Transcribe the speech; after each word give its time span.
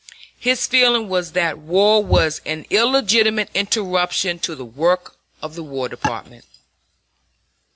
His 0.39 0.65
feeling 0.65 1.09
was 1.09 1.33
that 1.33 1.59
war 1.59 2.03
was 2.03 2.41
an 2.43 2.65
illegitimate 2.71 3.51
interruption 3.53 4.39
to 4.39 4.55
the 4.55 4.65
work 4.65 5.15
of 5.43 5.53
the 5.53 5.61
War 5.63 5.89
Department. 5.89 6.43